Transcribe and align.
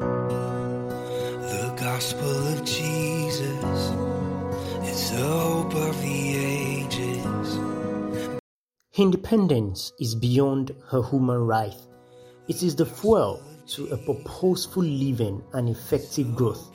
The 0.00 1.74
gospel 1.76 2.48
of 2.48 2.64
Jesus 2.64 3.92
is 4.82 5.10
the 5.10 5.18
hope 5.18 5.74
of 5.74 6.00
the 6.00 6.36
ages. 6.36 7.58
Independence 8.96 9.92
is 10.00 10.14
beyond 10.14 10.74
her 10.90 11.02
human 11.02 11.38
right. 11.40 11.74
It 12.48 12.62
is 12.62 12.74
the 12.74 12.86
fuel 12.86 13.42
to 13.68 13.88
a 13.88 13.98
purposeful 13.98 14.82
living 14.82 15.42
and 15.52 15.68
effective 15.68 16.34
growth. 16.34 16.74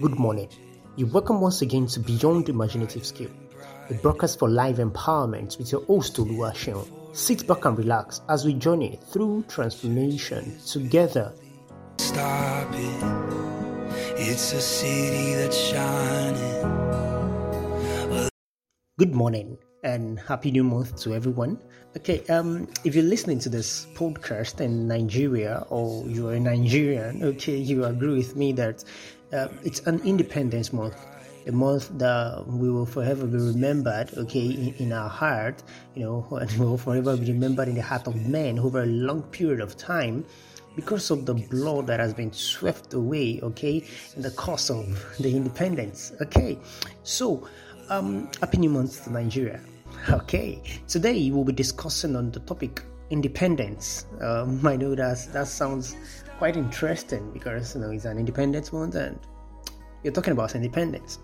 Good 0.00 0.18
morning. 0.18 0.48
You're 0.96 1.08
welcome 1.08 1.40
once 1.40 1.62
again 1.62 1.86
to 1.86 2.00
Beyond 2.00 2.48
Imaginative 2.48 3.06
Skill, 3.06 3.30
a 3.88 3.94
broadcast 3.94 4.40
for 4.40 4.48
life 4.48 4.78
empowerment 4.78 5.58
with 5.58 5.70
your 5.70 5.84
host 5.84 6.16
Oluwaseun. 6.16 6.88
Sit 7.16 7.46
back 7.46 7.64
and 7.66 7.78
relax 7.78 8.20
as 8.28 8.44
we 8.44 8.54
journey 8.54 8.98
through 9.12 9.44
transformation 9.48 10.58
together. 10.66 11.32
It's 14.30 14.52
a 14.52 14.60
city 14.60 15.34
that's 15.34 15.56
shining. 15.56 16.62
Good 18.98 19.14
morning 19.14 19.58
and 19.84 20.18
happy 20.18 20.50
new 20.50 20.64
month 20.64 21.00
to 21.02 21.14
everyone. 21.14 21.58
Okay, 21.96 22.24
um, 22.26 22.68
if 22.84 22.94
you're 22.94 23.04
listening 23.04 23.38
to 23.40 23.48
this 23.48 23.86
podcast 23.94 24.60
in 24.60 24.88
Nigeria 24.88 25.64
or 25.70 26.06
you're 26.08 26.34
a 26.34 26.40
Nigerian, 26.40 27.22
okay, 27.22 27.56
you 27.56 27.84
agree 27.84 28.14
with 28.16 28.36
me 28.36 28.52
that 28.52 28.84
uh, 29.32 29.48
it's 29.64 29.80
an 29.86 30.00
Independence 30.00 30.72
Month, 30.72 30.96
a 31.46 31.52
month 31.52 31.90
that 31.98 32.44
we 32.46 32.70
will 32.70 32.86
forever 32.86 33.26
be 33.26 33.38
remembered, 33.38 34.10
okay, 34.16 34.46
in, 34.46 34.74
in 34.78 34.92
our 34.92 35.08
heart, 35.08 35.62
you 35.94 36.04
know, 36.04 36.26
and 36.40 36.50
will 36.58 36.78
forever 36.78 37.16
be 37.16 37.32
remembered 37.32 37.68
in 37.68 37.74
the 37.76 37.82
heart 37.82 38.06
of 38.06 38.16
men 38.26 38.58
over 38.58 38.82
a 38.82 38.86
long 38.86 39.22
period 39.22 39.60
of 39.60 39.76
time 39.76 40.24
because 40.78 41.10
of 41.10 41.26
the 41.26 41.34
blood 41.34 41.88
that 41.88 41.98
has 41.98 42.14
been 42.14 42.32
swept 42.32 42.94
away, 42.94 43.40
okay, 43.42 43.84
in 44.14 44.22
the 44.22 44.30
course 44.30 44.70
of 44.70 44.86
the 45.18 45.34
independence, 45.34 46.12
okay. 46.20 46.56
So, 47.02 47.48
um, 47.88 48.30
happy 48.38 48.58
new 48.58 48.70
month 48.70 49.02
to 49.04 49.12
Nigeria. 49.12 49.60
Okay, 50.10 50.62
today 50.86 51.30
we'll 51.32 51.42
be 51.42 51.52
discussing 51.52 52.14
on 52.14 52.30
the 52.30 52.38
topic 52.40 52.82
independence. 53.10 54.06
Um, 54.20 54.64
I 54.72 54.76
know 54.76 54.94
that 54.94 55.26
that 55.32 55.48
sounds 55.48 55.96
quite 56.38 56.56
interesting 56.56 57.32
because 57.32 57.74
you 57.74 57.80
know 57.80 57.90
it's 57.90 58.04
an 58.04 58.16
independence 58.16 58.72
month 58.72 58.94
and 58.94 59.18
you're 60.04 60.12
talking 60.12 60.32
about 60.32 60.54
independence. 60.54 61.18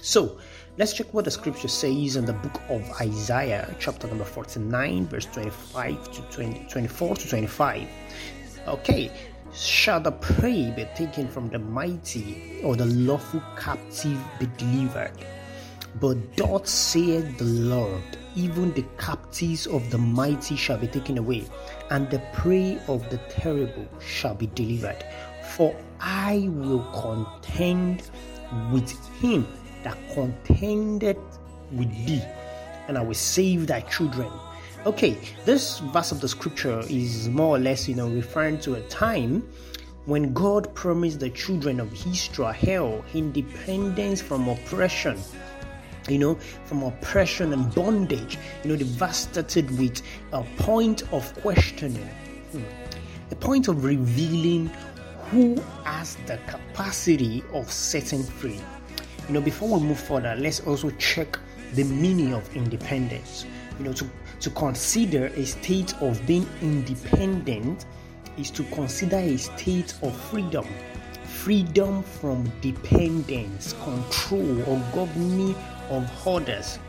So 0.00 0.38
let's 0.78 0.92
check 0.92 1.14
what 1.14 1.24
the 1.26 1.30
scripture 1.30 1.68
says 1.68 2.16
in 2.16 2.24
the 2.24 2.32
book 2.32 2.60
of 2.68 2.82
Isaiah, 3.00 3.72
chapter 3.78 4.08
number 4.08 4.24
49, 4.24 5.06
verse 5.06 5.26
25 5.26 6.12
to 6.12 6.22
20, 6.22 6.66
24 6.68 7.16
to 7.16 7.28
25. 7.28 7.88
Okay, 8.68 9.12
shall 9.52 10.00
the 10.00 10.10
prey 10.10 10.72
be 10.72 10.86
taken 10.96 11.28
from 11.28 11.48
the 11.48 11.58
mighty, 11.58 12.60
or 12.64 12.74
the 12.74 12.86
lawful 12.86 13.40
captive 13.56 14.18
be 14.40 14.46
delivered? 14.56 15.12
But 16.00 16.36
thus 16.36 16.68
saith 16.68 17.38
the 17.38 17.44
Lord, 17.44 18.02
even 18.34 18.72
the 18.74 18.84
captives 18.98 19.66
of 19.68 19.88
the 19.90 19.98
mighty 19.98 20.56
shall 20.56 20.78
be 20.78 20.88
taken 20.88 21.16
away, 21.16 21.46
and 21.90 22.10
the 22.10 22.18
prey 22.32 22.78
of 22.88 23.08
the 23.08 23.18
terrible 23.28 23.86
shall 24.00 24.34
be 24.34 24.48
delivered. 24.48 25.04
For 25.54 25.74
I 26.00 26.48
will 26.50 26.82
contend 26.92 28.10
with 28.72 28.90
him 29.20 29.46
that 29.84 29.96
contended 30.12 31.18
with 31.70 31.90
thee, 32.04 32.22
and 32.88 32.98
I 32.98 33.02
will 33.02 33.14
save 33.14 33.68
thy 33.68 33.80
children. 33.82 34.30
Okay, 34.86 35.18
this 35.44 35.80
verse 35.80 36.12
of 36.12 36.20
the 36.20 36.28
scripture 36.28 36.80
is 36.88 37.28
more 37.28 37.56
or 37.56 37.58
less, 37.58 37.88
you 37.88 37.96
know, 37.96 38.08
referring 38.08 38.60
to 38.60 38.76
a 38.76 38.80
time 38.82 39.42
when 40.04 40.32
God 40.32 40.72
promised 40.76 41.18
the 41.18 41.28
children 41.30 41.80
of 41.80 41.92
Israel 42.06 43.04
independence 43.12 44.20
from 44.22 44.48
oppression 44.48 45.20
you 46.08 46.18
know, 46.18 46.36
from 46.66 46.84
oppression 46.84 47.52
and 47.52 47.74
bondage, 47.74 48.38
you 48.62 48.70
know, 48.70 48.76
the 48.76 48.84
devastated 48.84 49.68
with 49.76 50.02
a 50.32 50.44
point 50.58 51.02
of 51.12 51.34
questioning, 51.40 52.06
hmm, 52.52 52.62
a 53.32 53.34
point 53.34 53.66
of 53.66 53.82
revealing 53.84 54.68
who 55.30 55.60
has 55.82 56.14
the 56.26 56.38
capacity 56.46 57.42
of 57.52 57.68
setting 57.68 58.22
free. 58.22 58.60
You 59.26 59.34
know, 59.34 59.40
before 59.40 59.80
we 59.80 59.84
move 59.84 59.98
further, 59.98 60.36
let's 60.38 60.60
also 60.60 60.90
check 60.90 61.36
the 61.74 61.82
meaning 61.82 62.32
of 62.32 62.54
independence. 62.54 63.44
You 63.80 63.86
know, 63.86 63.92
to, 63.94 64.08
to 64.40 64.50
consider 64.50 65.26
a 65.26 65.44
state 65.44 65.94
of 66.00 66.24
being 66.26 66.46
independent 66.62 67.86
is 68.38 68.50
to 68.50 68.62
consider 68.64 69.16
a 69.16 69.36
state 69.36 69.94
of 70.02 70.14
freedom 70.14 70.66
freedom 71.46 72.02
from 72.02 72.50
dependence, 72.60 73.74
control, 73.84 74.62
or 74.62 74.82
governing 74.92 75.54
of 75.90 76.26
others. 76.26 76.80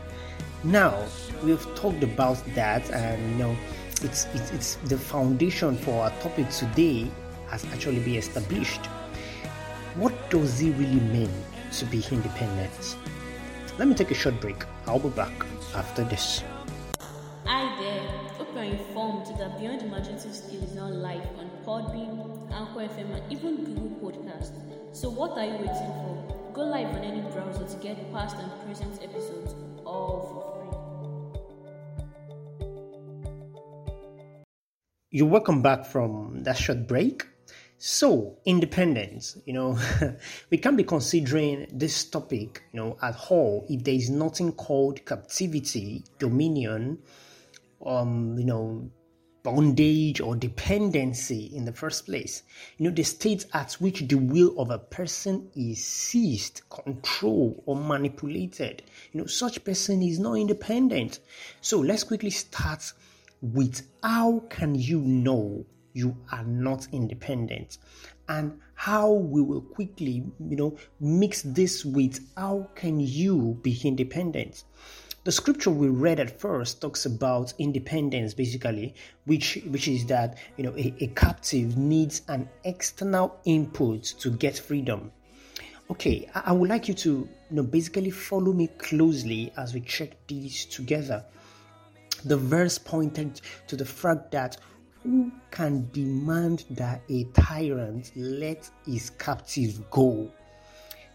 Now 0.64 1.04
we've 1.44 1.62
talked 1.76 2.02
about 2.02 2.42
that, 2.56 2.90
and 2.90 3.22
you 3.30 3.36
know, 3.36 3.56
it's, 4.02 4.26
it's 4.34 4.50
it's 4.50 4.74
the 4.90 4.98
foundation 4.98 5.76
for 5.76 6.02
our 6.02 6.10
topic 6.18 6.50
today 6.50 7.08
has 7.50 7.64
actually 7.66 8.00
been 8.00 8.16
established. 8.16 8.84
What 9.94 10.12
does 10.30 10.60
it 10.60 10.72
really 10.72 11.00
mean 11.00 11.30
to 11.74 11.84
be 11.84 12.02
independent? 12.10 12.96
Let 13.78 13.86
me 13.86 13.94
take 13.94 14.10
a 14.10 14.14
short 14.14 14.40
break. 14.40 14.64
I'll 14.86 14.98
be 14.98 15.10
back 15.10 15.46
after 15.74 16.02
this. 16.02 16.42
Informed 19.08 19.38
that 19.38 19.58
Beyond 19.58 19.82
Imaginative 19.82 20.34
Skill 20.34 20.62
is 20.62 20.74
now 20.74 20.88
live 20.88 21.26
on 21.38 21.50
Podbean, 21.64 22.52
Anchor 22.52 22.80
FM, 22.80 23.14
and 23.14 23.32
even 23.32 23.64
Google 23.64 23.88
Podcast. 24.02 24.52
So 24.92 25.08
what 25.08 25.30
are 25.38 25.46
you 25.46 25.52
waiting 25.52 25.92
for? 26.02 26.50
Go 26.52 26.64
live 26.64 26.88
on 26.88 26.98
any 26.98 27.20
browser 27.30 27.64
to 27.64 27.76
get 27.78 28.12
past 28.12 28.36
and 28.36 28.50
present 28.66 29.02
episodes 29.02 29.54
all 29.86 30.20
for 30.28 30.42
free. 30.52 30.68
You're 35.10 35.28
welcome 35.28 35.62
back 35.62 35.86
from 35.86 36.42
that 36.42 36.58
short 36.58 36.86
break. 36.86 37.26
So, 37.78 38.36
independence, 38.44 39.38
you 39.46 39.54
know, 39.54 39.78
we 40.50 40.58
can't 40.58 40.76
be 40.76 40.84
considering 40.84 41.66
this 41.72 42.04
topic, 42.04 42.62
you 42.72 42.80
know, 42.80 42.98
at 43.00 43.16
all 43.30 43.64
if 43.70 43.84
there 43.84 43.94
is 43.94 44.10
nothing 44.10 44.52
called 44.52 45.06
captivity, 45.06 46.04
dominion, 46.18 46.98
um, 47.86 48.36
you 48.36 48.44
know, 48.44 48.90
bondage 49.42 50.20
or 50.20 50.36
dependency 50.36 51.50
in 51.54 51.64
the 51.64 51.72
first 51.72 52.06
place. 52.06 52.42
You 52.76 52.88
know, 52.88 52.94
the 52.94 53.04
state 53.04 53.46
at 53.52 53.74
which 53.74 54.00
the 54.00 54.16
will 54.16 54.58
of 54.58 54.70
a 54.70 54.78
person 54.78 55.50
is 55.54 55.84
seized, 55.84 56.62
controlled, 56.70 57.62
or 57.66 57.76
manipulated. 57.76 58.82
You 59.12 59.20
know, 59.20 59.26
such 59.26 59.64
person 59.64 60.02
is 60.02 60.18
not 60.18 60.34
independent. 60.34 61.20
So 61.60 61.78
let's 61.78 62.04
quickly 62.04 62.30
start 62.30 62.92
with 63.40 63.86
how 64.02 64.40
can 64.50 64.74
you 64.74 65.00
know 65.00 65.64
you 65.92 66.16
are 66.30 66.44
not 66.44 66.86
independent 66.92 67.78
and 68.28 68.60
how 68.74 69.10
we 69.10 69.40
will 69.42 69.62
quickly 69.62 70.24
you 70.38 70.56
know 70.56 70.76
mix 71.00 71.42
this 71.42 71.84
with 71.84 72.20
how 72.36 72.68
can 72.74 73.00
you 73.00 73.58
be 73.62 73.78
independent 73.84 74.64
the 75.28 75.32
scripture 75.32 75.70
we 75.70 75.88
read 75.88 76.18
at 76.20 76.40
first 76.40 76.80
talks 76.80 77.04
about 77.04 77.52
independence 77.58 78.32
basically 78.32 78.94
which 79.26 79.58
which 79.66 79.86
is 79.86 80.06
that 80.06 80.38
you 80.56 80.64
know 80.64 80.72
a, 80.78 80.94
a 81.00 81.06
captive 81.08 81.76
needs 81.76 82.22
an 82.28 82.48
external 82.64 83.38
input 83.44 84.02
to 84.02 84.30
get 84.30 84.56
freedom. 84.58 85.12
Okay 85.90 86.30
I, 86.34 86.44
I 86.46 86.52
would 86.52 86.70
like 86.70 86.88
you 86.88 86.94
to 86.94 87.10
you 87.10 87.28
know 87.50 87.62
basically 87.62 88.08
follow 88.08 88.54
me 88.54 88.68
closely 88.78 89.52
as 89.58 89.74
we 89.74 89.82
check 89.82 90.16
these 90.28 90.64
together. 90.64 91.22
The 92.24 92.38
verse 92.38 92.78
pointed 92.78 93.42
to 93.66 93.76
the 93.76 93.84
fact 93.84 94.30
that 94.30 94.56
who 95.02 95.30
can 95.50 95.90
demand 95.92 96.64
that 96.70 97.02
a 97.10 97.24
tyrant 97.34 98.12
let 98.16 98.70
his 98.86 99.10
captive 99.10 99.90
go 99.90 100.32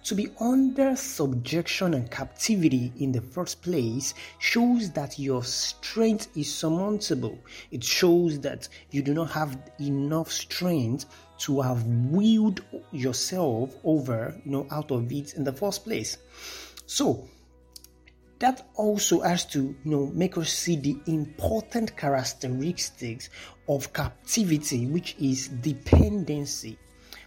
to 0.03 0.15
be 0.15 0.29
under 0.39 0.95
subjection 0.95 1.93
and 1.93 2.11
captivity 2.11 2.91
in 2.97 3.11
the 3.11 3.21
first 3.21 3.61
place 3.61 4.13
shows 4.39 4.91
that 4.91 5.17
your 5.17 5.43
strength 5.43 6.27
is 6.35 6.53
surmountable. 6.53 7.37
It 7.71 7.83
shows 7.83 8.39
that 8.41 8.67
you 8.91 9.01
do 9.01 9.13
not 9.13 9.31
have 9.31 9.57
enough 9.79 10.31
strength 10.31 11.05
to 11.39 11.61
have 11.61 11.83
willed 11.85 12.61
yourself 12.91 13.75
over, 13.83 14.39
you 14.45 14.51
know, 14.51 14.67
out 14.71 14.91
of 14.91 15.11
it 15.11 15.35
in 15.35 15.43
the 15.43 15.53
first 15.53 15.83
place. 15.83 16.17
So, 16.85 17.27
that 18.39 18.67
also 18.75 19.21
has 19.21 19.45
to 19.45 19.59
you 19.85 19.91
know 19.91 20.07
make 20.07 20.37
us 20.37 20.51
see 20.51 20.75
the 20.75 20.97
important 21.05 21.95
characteristics 21.95 23.29
of 23.69 23.93
captivity 23.93 24.85
which 24.85 25.15
is 25.17 25.47
dependency 25.47 26.77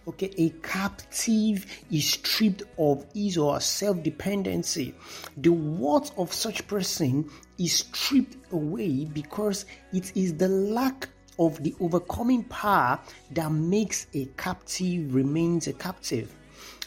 Okay, 0.07 0.31
a 0.37 0.49
captive 0.65 1.65
is 1.91 2.09
stripped 2.11 2.63
of 2.77 3.05
his 3.13 3.37
or 3.37 3.55
her 3.55 3.59
self 3.59 4.01
dependency. 4.03 4.95
The 5.35 5.49
worth 5.49 6.17
of 6.17 6.31
such 6.31 6.65
person 6.65 7.29
is 7.57 7.73
stripped 7.73 8.37
away 8.53 9.03
because 9.03 9.65
it 9.91 10.15
is 10.15 10.33
the 10.35 10.47
lack 10.47 11.09
of 11.39 11.61
the 11.61 11.75
overcoming 11.81 12.45
power 12.45 12.99
that 13.31 13.51
makes 13.51 14.07
a 14.13 14.25
captive 14.37 15.13
remains 15.13 15.67
a 15.67 15.73
captive. 15.73 16.33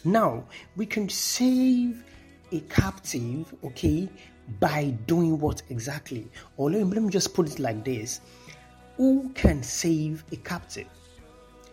Now, 0.03 0.45
we 0.77 0.87
can 0.87 1.09
save 1.11 2.03
a 2.53 2.61
captive, 2.61 3.55
okay, 3.63 4.09
by 4.59 4.97
doing 5.07 5.39
what 5.39 5.63
exactly? 5.69 6.27
Or 6.57 6.71
let 6.71 6.87
me, 6.87 6.95
let 6.95 7.03
me 7.03 7.11
just 7.11 7.35
put 7.35 7.51
it 7.51 7.59
like 7.59 7.85
this 7.85 8.23
Who 8.97 9.31
can 9.35 9.63
save 9.63 10.25
a 10.33 10.37
captive? 10.37 10.87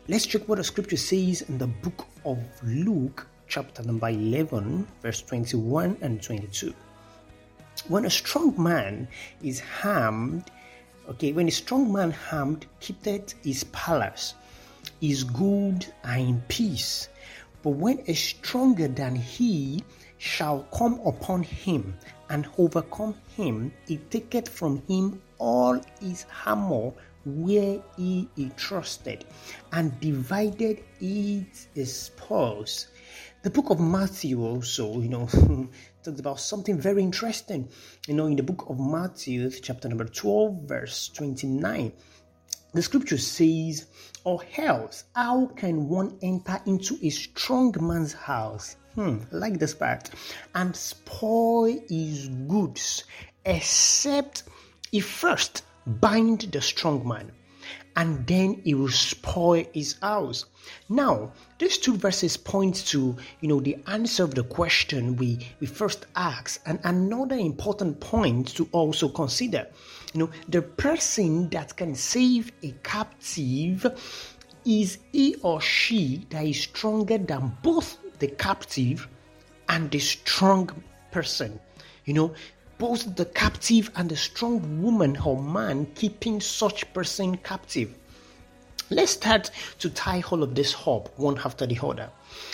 Let's 0.10 0.26
check 0.26 0.48
what 0.48 0.56
the 0.56 0.64
scripture 0.64 0.96
says 0.96 1.42
in 1.42 1.58
the 1.58 1.68
book 1.68 2.08
of 2.24 2.40
Luke, 2.64 3.28
chapter 3.50 3.84
number 3.84 4.08
11, 4.08 4.88
verse 5.02 5.22
21 5.22 5.98
and 6.00 6.24
22. 6.24 6.74
When 7.90 8.06
a 8.06 8.10
strong 8.10 8.56
man 8.58 9.10
is 9.44 9.60
harmed, 9.60 10.50
okay, 11.10 11.34
when 11.34 11.50
a 11.50 11.52
strong 11.52 11.92
man 11.92 12.12
harmed 12.12 12.68
keepeth 12.80 13.36
his 13.44 13.66
palace, 13.66 14.36
his 15.02 15.26
good 15.26 15.86
are 16.06 16.18
in 16.18 16.42
peace. 16.48 17.10
But 17.62 17.72
when 17.72 18.02
a 18.08 18.14
stronger 18.14 18.88
than 18.88 19.14
he 19.14 19.84
shall 20.20 20.62
come 20.74 21.02
upon 21.06 21.44
him 21.44 21.94
and 22.30 22.48
overcome 22.58 23.16
him, 23.36 23.74
he 23.86 23.98
taketh 23.98 24.48
from 24.48 24.82
him 24.88 25.22
all 25.38 25.82
his 26.00 26.26
armor 26.46 26.94
where 27.28 27.82
he, 27.98 28.30
he 28.36 28.50
trusted 28.56 29.26
and 29.74 30.00
divided 30.00 30.84
its 31.02 31.68
spoils. 31.92 32.88
The 33.44 33.50
book 33.50 33.70
of 33.70 33.80
Matthew 33.80 34.42
also, 34.42 35.00
you 35.00 35.10
know, 35.10 35.28
talks 36.04 36.20
about 36.20 36.40
something 36.40 36.80
very 36.80 37.04
interesting. 37.04 37.70
You 38.08 38.14
know, 38.14 38.26
in 38.26 38.36
the 38.36 38.44
book 38.44 38.66
of 38.70 38.80
Matthew, 38.80 39.50
chapter 39.52 39.88
number 39.90 40.06
12, 40.06 40.64
verse 40.64 41.10
29, 41.10 41.92
the 42.74 42.82
scripture 42.82 43.18
says, 43.18 43.86
Or 44.24 44.42
else, 44.58 45.06
how 45.16 45.48
can 45.48 45.88
one 45.90 46.18
enter 46.22 46.60
into 46.66 46.98
a 47.02 47.10
strong 47.10 47.76
man's 47.80 48.14
house? 48.14 48.76
Hmm, 48.96 49.18
like 49.32 49.60
this 49.60 49.76
part, 49.76 50.10
and 50.56 50.76
spoil 50.76 51.80
his 51.88 52.30
goods, 52.48 53.04
except 53.46 54.44
he 54.92 55.00
first 55.00 55.64
bind 55.88 56.42
the 56.42 56.62
strong 56.62 57.08
man 57.08 57.32
and 57.98 58.26
then 58.28 58.62
he 58.64 58.76
will 58.76 58.90
spoil 58.90 59.66
his 59.74 59.96
house. 60.02 60.46
Now, 60.88 61.34
these 61.58 61.80
two 61.80 61.98
verses 61.98 62.38
point 62.38 62.76
to, 62.88 63.18
you 63.42 63.48
know, 63.48 63.60
the 63.60 63.78
answer 63.88 64.24
of 64.24 64.36
the 64.36 64.44
question 64.44 65.16
we, 65.16 65.40
we 65.60 65.66
first 65.66 66.06
asked, 66.16 66.60
and 66.68 66.80
another 66.84 67.36
important 67.36 68.00
point 68.00 68.50
to 68.56 68.70
also 68.72 69.10
consider. 69.10 69.68
You 70.14 70.22
know, 70.22 70.30
the 70.48 70.62
person 70.62 71.50
that 71.50 71.76
can 71.76 71.96
save 71.96 72.52
a 72.62 72.72
captive 72.84 73.86
is 74.64 75.00
he 75.12 75.36
or 75.42 75.60
she 75.60 76.28
that 76.30 76.46
is 76.46 76.62
stronger 76.62 77.18
than 77.18 77.58
both 77.64 77.98
the 78.20 78.28
captive 78.28 79.08
and 79.70 79.90
the 79.90 80.00
strong 80.00 80.70
person. 81.12 81.60
You 82.06 82.14
know, 82.14 82.34
both 82.78 83.16
the 83.16 83.26
captive 83.26 83.90
and 83.96 84.10
the 84.10 84.16
strong 84.16 84.82
woman 84.82 85.18
or 85.18 85.42
man 85.42 85.88
keeping 85.96 86.40
such 86.40 86.92
person 86.94 87.38
captive. 87.38 87.96
Let's 88.90 89.12
start 89.12 89.52
to 89.80 89.90
tie 89.90 90.24
all 90.32 90.44
of 90.44 90.56
this 90.56 90.76
up 90.86 91.18
one 91.18 91.38
after 91.40 91.66
the 91.66 91.78
other. 91.84 92.10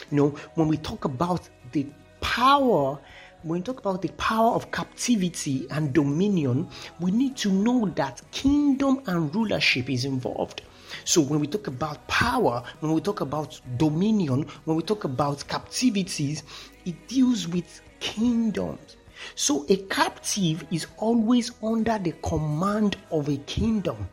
You 0.09 0.17
know, 0.17 0.29
when 0.55 0.67
we 0.67 0.77
talk 0.77 1.05
about 1.05 1.47
the 1.73 1.85
power, 2.21 2.97
when 3.43 3.59
we 3.59 3.63
talk 3.63 3.79
about 3.79 4.01
the 4.01 4.09
power 4.13 4.53
of 4.53 4.71
captivity 4.71 5.67
and 5.69 5.93
dominion, 5.93 6.69
we 6.99 7.11
need 7.11 7.35
to 7.37 7.51
know 7.51 7.87
that 7.95 8.21
kingdom 8.31 9.01
and 9.05 9.33
rulership 9.35 9.89
is 9.89 10.05
involved. 10.05 10.61
So 11.05 11.21
when 11.21 11.39
we 11.39 11.47
talk 11.47 11.67
about 11.67 12.07
power, 12.07 12.63
when 12.79 12.93
we 12.93 13.01
talk 13.01 13.21
about 13.21 13.59
dominion, 13.77 14.47
when 14.63 14.77
we 14.77 14.83
talk 14.83 15.03
about 15.03 15.47
captivities, 15.47 16.43
it 16.85 17.07
deals 17.07 17.47
with 17.47 17.81
kingdoms. 17.99 18.97
So 19.35 19.65
a 19.69 19.77
captive 19.77 20.65
is 20.71 20.87
always 20.97 21.51
under 21.61 21.97
the 21.97 22.13
command 22.23 22.97
of 23.11 23.29
a 23.29 23.37
kingdom. 23.37 24.09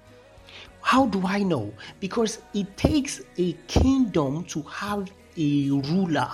How 0.82 1.06
do 1.06 1.22
I 1.26 1.42
know? 1.42 1.72
Because 2.00 2.40
it 2.54 2.76
takes 2.76 3.20
a 3.38 3.52
kingdom 3.68 4.44
to 4.44 4.62
have 4.62 5.10
a 5.36 5.70
ruler, 5.70 6.28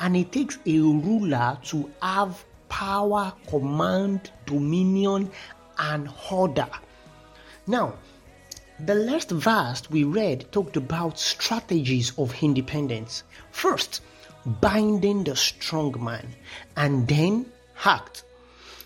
and 0.00 0.16
it 0.16 0.32
takes 0.32 0.58
a 0.66 0.78
ruler 0.78 1.58
to 1.64 1.90
have 2.02 2.44
power, 2.68 3.32
command, 3.48 4.30
dominion, 4.46 5.30
and 5.78 6.08
order. 6.30 6.68
Now, 7.66 7.94
the 8.80 8.94
last 8.94 9.30
verse 9.30 9.88
we 9.90 10.04
read 10.04 10.50
talked 10.50 10.76
about 10.76 11.18
strategies 11.18 12.12
of 12.18 12.34
independence. 12.42 13.22
First, 13.50 14.00
binding 14.44 15.22
the 15.24 15.36
strong 15.36 16.02
man, 16.02 16.34
and 16.76 17.06
then 17.06 17.51
hacked. 17.74 18.24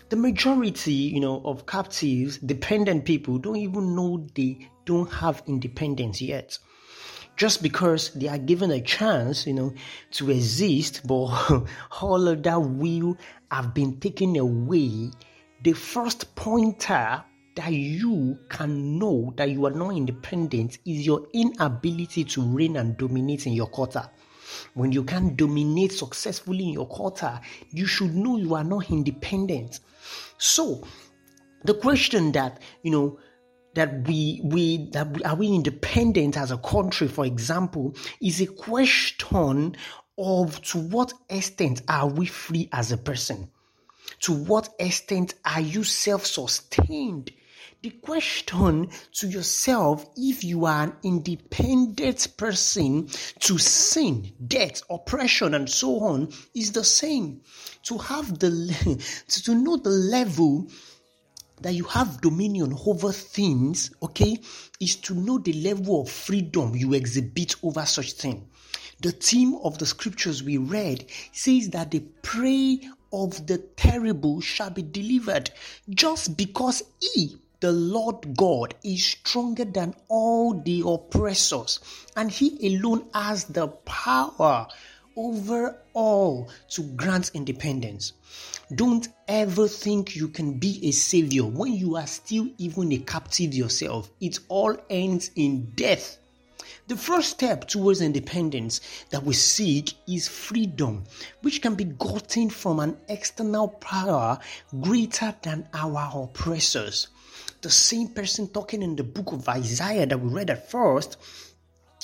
The 0.09 0.15
majority, 0.15 0.93
you 0.93 1.19
know, 1.19 1.41
of 1.43 1.65
captives, 1.65 2.37
dependent 2.37 3.05
people 3.05 3.37
don't 3.37 3.57
even 3.57 3.95
know 3.95 4.25
they 4.35 4.69
don't 4.85 5.11
have 5.11 5.43
independence 5.47 6.21
yet. 6.21 6.57
Just 7.35 7.61
because 7.61 8.11
they 8.13 8.27
are 8.27 8.37
given 8.37 8.71
a 8.71 8.81
chance, 8.81 9.45
you 9.45 9.53
know, 9.53 9.73
to 10.11 10.31
exist, 10.31 11.05
but 11.05 11.65
all 12.01 12.27
of 12.27 12.41
that 12.43 12.59
will 12.59 13.17
have 13.51 13.73
been 13.73 13.99
taken 13.99 14.35
away. 14.37 15.11
The 15.63 15.73
first 15.73 16.33
pointer 16.35 17.23
that 17.55 17.73
you 17.73 18.37
can 18.49 18.97
know 18.97 19.33
that 19.35 19.49
you 19.49 19.65
are 19.65 19.71
not 19.71 19.95
independent 19.95 20.77
is 20.85 21.05
your 21.05 21.27
inability 21.33 22.23
to 22.23 22.41
reign 22.41 22.77
and 22.77 22.95
dominate 22.97 23.45
in 23.45 23.53
your 23.53 23.67
quarter. 23.67 24.09
When 24.73 24.91
you 24.91 25.03
can't 25.03 25.35
dominate 25.35 25.91
successfully 25.91 26.65
in 26.65 26.73
your 26.73 26.87
quarter, 26.87 27.39
you 27.71 27.85
should 27.85 28.15
know 28.15 28.37
you 28.37 28.55
are 28.55 28.63
not 28.63 28.89
independent. 28.89 29.79
So, 30.37 30.83
the 31.63 31.73
question 31.73 32.31
that, 32.33 32.61
you 32.83 32.91
know, 32.91 33.19
that 33.77 34.07
we 34.07 34.41
we 34.43 34.89
that 34.89 35.07
we, 35.11 35.23
are 35.23 35.35
we 35.35 35.47
independent 35.47 36.35
as 36.35 36.49
a 36.49 36.57
country 36.57 37.07
for 37.07 37.27
example 37.27 37.95
is 38.19 38.41
a 38.41 38.47
question 38.47 39.75
of 40.17 40.59
to 40.63 40.79
what 40.79 41.13
extent 41.29 41.83
are 41.87 42.07
we 42.07 42.25
free 42.25 42.67
as 42.71 42.91
a 42.91 42.97
person 42.97 43.51
to 44.19 44.33
what 44.33 44.69
extent 44.79 45.35
are 45.45 45.61
you 45.61 45.83
self-sustained 45.83 47.31
the 47.81 47.89
question 47.91 48.89
to 49.13 49.27
yourself 49.27 50.05
if 50.15 50.43
you 50.43 50.65
are 50.65 50.83
an 50.83 50.93
independent 51.03 52.35
person 52.37 53.07
to 53.39 53.57
sin, 53.57 54.31
debt, 54.47 54.81
oppression, 54.89 55.53
and 55.53 55.69
so 55.69 55.99
on 55.99 56.29
is 56.55 56.71
the 56.71 56.83
same. 56.83 57.41
To 57.83 57.97
have 57.97 58.39
the 58.39 58.99
to 59.43 59.55
know 59.55 59.77
the 59.77 59.89
level 59.89 60.67
that 61.61 61.73
you 61.73 61.83
have 61.85 62.21
dominion 62.21 62.77
over 62.85 63.11
things, 63.11 63.91
okay, 64.01 64.37
is 64.79 64.95
to 64.97 65.13
know 65.15 65.37
the 65.37 65.53
level 65.53 66.01
of 66.01 66.09
freedom 66.09 66.75
you 66.75 66.93
exhibit 66.93 67.55
over 67.63 67.85
such 67.85 68.13
thing. 68.13 68.47
The 69.01 69.11
theme 69.11 69.55
of 69.63 69.77
the 69.77 69.85
scriptures 69.85 70.43
we 70.43 70.57
read 70.57 71.05
says 71.31 71.69
that 71.69 71.91
the 71.91 71.99
prey 72.21 72.81
of 73.13 73.47
the 73.47 73.59
terrible 73.59 74.41
shall 74.41 74.69
be 74.71 74.81
delivered 74.81 75.51
just 75.89 76.35
because 76.35 76.83
he 76.99 77.37
the 77.59 77.71
Lord 77.71 78.37
God 78.37 78.75
is 78.83 79.03
stronger 79.03 79.65
than 79.65 79.95
all 80.09 80.53
the 80.53 80.83
oppressors, 80.85 81.79
and 82.15 82.29
He 82.29 82.67
alone 82.67 83.07
has 83.15 83.45
the 83.45 83.67
power 83.67 84.67
over 85.15 85.75
all 85.93 86.51
to 86.69 86.83
grant 86.83 87.31
independence. 87.33 88.13
Don't 88.75 89.07
ever 89.27 89.67
think 89.67 90.15
you 90.15 90.27
can 90.27 90.59
be 90.59 90.79
a 90.87 90.91
savior 90.91 91.45
when 91.45 91.73
you 91.73 91.95
are 91.95 92.05
still 92.05 92.47
even 92.59 92.91
a 92.91 92.99
captive 92.99 93.55
yourself. 93.55 94.11
It 94.21 94.37
all 94.49 94.77
ends 94.87 95.31
in 95.35 95.71
death. 95.71 96.19
The 96.87 96.95
first 96.95 97.31
step 97.31 97.67
towards 97.67 98.01
independence 98.01 98.81
that 99.09 99.23
we 99.23 99.33
seek 99.33 99.95
is 100.07 100.27
freedom, 100.27 101.05
which 101.41 101.63
can 101.63 101.73
be 101.73 101.85
gotten 101.85 102.51
from 102.51 102.79
an 102.79 102.97
external 103.09 103.69
power 103.69 104.37
greater 104.79 105.33
than 105.41 105.67
our 105.73 106.23
oppressors 106.23 107.07
the 107.61 107.69
same 107.69 108.09
person 108.09 108.47
talking 108.47 108.81
in 108.81 108.95
the 108.95 109.03
book 109.03 109.31
of 109.31 109.47
Isaiah 109.49 110.05
that 110.05 110.19
we 110.19 110.29
read 110.29 110.49
at 110.49 110.69
first 110.69 111.17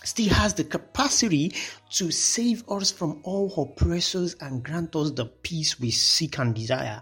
still 0.03 0.29
has 0.29 0.53
the 0.53 0.63
capacity 0.63 1.53
to 1.91 2.11
save 2.11 2.67
us 2.69 2.91
from 2.91 3.19
all 3.23 3.53
oppressors 3.57 4.35
and 4.41 4.63
grant 4.63 4.95
us 4.95 5.11
the 5.11 5.25
peace 5.25 5.79
we 5.79 5.91
seek 5.91 6.37
and 6.39 6.55
desire. 6.55 7.01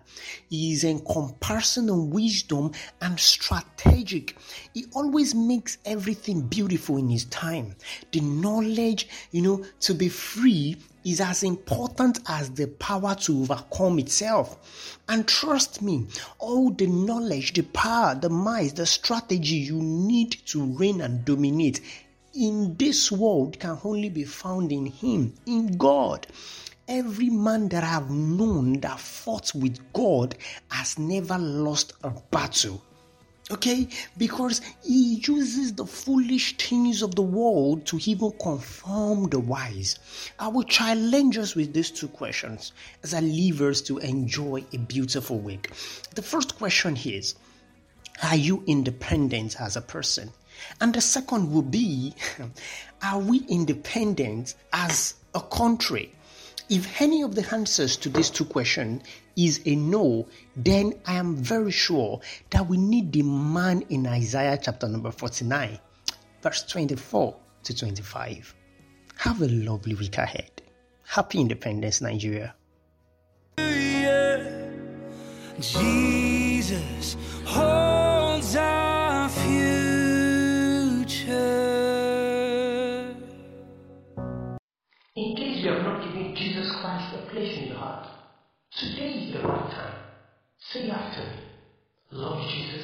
He 0.49 0.73
is 0.73 0.83
encompassing 0.83 1.87
in 1.87 2.09
wisdom 2.09 2.71
and 3.01 3.19
strategic. 3.19 4.37
He 4.73 4.85
always 4.93 5.33
makes 5.33 5.77
everything 5.85 6.41
beautiful 6.41 6.97
in 6.97 7.09
his 7.09 7.25
time. 7.25 7.75
The 8.11 8.21
knowledge, 8.21 9.07
you 9.31 9.41
know, 9.41 9.65
to 9.81 9.93
be 9.93 10.09
free 10.09 10.77
is 11.03 11.19
as 11.19 11.43
important 11.43 12.19
as 12.27 12.51
the 12.51 12.67
power 12.67 13.15
to 13.15 13.41
overcome 13.41 13.97
itself. 13.99 14.99
And 15.09 15.27
trust 15.27 15.81
me, 15.81 16.07
all 16.37 16.69
the 16.69 16.87
knowledge, 16.87 17.53
the 17.53 17.63
power, 17.63 18.15
the 18.15 18.29
might, 18.29 18.75
the 18.75 18.85
strategy 18.85 19.55
you 19.55 19.81
need 19.81 20.31
to 20.47 20.63
reign 20.63 21.01
and 21.01 21.25
dominate 21.25 21.81
in 22.33 22.75
this 22.77 23.11
world 23.11 23.59
can 23.59 23.77
only 23.83 24.09
be 24.09 24.23
found 24.23 24.71
in 24.71 24.85
Him, 24.85 25.33
in 25.45 25.77
God. 25.77 26.27
Every 26.87 27.29
man 27.29 27.69
that 27.69 27.83
I've 27.83 28.09
known 28.09 28.79
that 28.81 28.99
fought 28.99 29.53
with 29.53 29.79
God 29.93 30.35
has 30.69 30.97
never 30.99 31.37
lost 31.37 31.93
a 32.03 32.09
battle. 32.31 32.81
Okay? 33.49 33.87
Because 34.17 34.61
he 34.83 35.15
uses 35.25 35.73
the 35.73 35.85
foolish 35.85 36.55
things 36.57 37.01
of 37.01 37.15
the 37.15 37.21
world 37.21 37.85
to 37.87 37.99
even 38.05 38.31
confirm 38.41 39.29
the 39.29 39.39
wise. 39.39 39.99
I 40.39 40.47
will 40.47 40.63
challenge 40.63 41.37
us 41.37 41.55
with 41.55 41.73
these 41.73 41.91
two 41.91 42.07
questions 42.07 42.71
as 43.03 43.13
I 43.13 43.19
leave 43.19 43.61
us 43.61 43.81
to 43.81 43.97
enjoy 43.99 44.63
a 44.73 44.77
beautiful 44.77 45.39
week. 45.39 45.71
The 46.15 46.21
first 46.21 46.57
question 46.57 46.97
is 47.05 47.35
Are 48.23 48.37
you 48.37 48.63
independent 48.67 49.59
as 49.59 49.75
a 49.75 49.81
person? 49.81 50.31
And 50.79 50.93
the 50.93 51.01
second 51.01 51.51
will 51.51 51.61
be 51.61 52.13
Are 53.03 53.19
we 53.19 53.39
independent 53.47 54.55
as 54.71 55.15
a 55.33 55.41
country? 55.41 56.11
If 56.69 57.01
any 57.01 57.23
of 57.23 57.35
the 57.35 57.45
answers 57.53 57.97
to 57.97 58.09
these 58.09 58.29
two 58.29 58.45
questions 58.45 59.03
is 59.35 59.59
a 59.65 59.75
no, 59.75 60.27
then 60.55 60.93
I 61.05 61.15
am 61.15 61.35
very 61.35 61.71
sure 61.71 62.21
that 62.51 62.67
we 62.67 62.77
need 62.77 63.11
the 63.11 63.23
man 63.23 63.83
in 63.89 64.05
Isaiah 64.07 64.57
chapter 64.61 64.87
number 64.87 65.11
49, 65.11 65.79
verse 66.41 66.63
24 66.63 67.35
to 67.63 67.75
25. 67.75 68.55
Have 69.17 69.41
a 69.41 69.47
lovely 69.47 69.95
week 69.95 70.17
ahead. 70.17 70.61
Happy 71.03 71.39
Independence, 71.39 72.01
Nigeria. 72.01 72.55
Jesus 75.59 77.17
holds 77.45 77.80
place 87.31 87.55
in 87.55 87.65
your 87.65 87.77
heart, 87.77 88.07
today 88.77 89.13
is 89.13 89.31
the 89.31 89.41
right 89.41 89.63
time. 89.75 89.95
Say 90.71 90.89
after 90.89 91.23
me, 91.23 91.47
Lord 92.11 92.39
Jesus, 92.49 92.83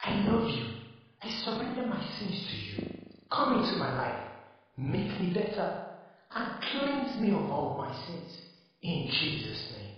I 0.00 0.12
love 0.12 0.44
you. 0.46 0.64
I 1.22 1.28
surrender 1.28 1.84
my 1.84 2.00
sins 2.18 2.40
to 2.50 2.56
you. 2.56 2.78
Come 3.30 3.52
into 3.52 3.76
my 3.76 3.90
life, 3.90 4.18
make 4.76 5.18
me 5.18 5.30
better, 5.34 5.72
and 6.34 6.48
cleanse 6.60 7.16
me 7.16 7.30
of 7.32 7.42
all 7.50 7.72
my 7.76 7.92
sins. 8.06 8.28
In 8.82 9.06
Jesus' 9.20 9.66
name. 9.70 9.91